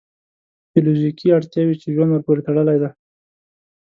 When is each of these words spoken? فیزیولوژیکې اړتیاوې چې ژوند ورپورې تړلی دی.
فیزیولوژیکې 0.71 1.35
اړتیاوې 1.37 1.75
چې 1.81 1.87
ژوند 1.95 2.09
ورپورې 2.11 2.45
تړلی 2.47 2.77
دی. 2.81 2.89